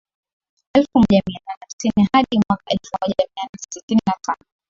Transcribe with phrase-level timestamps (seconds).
[0.77, 4.45] elfu moja mia nane hamsini hadi mwaka elfu moja mia nane sitini na tano